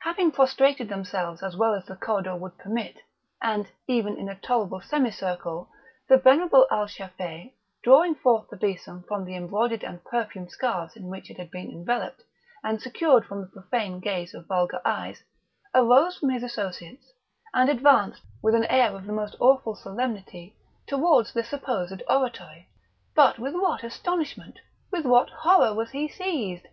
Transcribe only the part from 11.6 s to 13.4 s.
enveloped, and secured from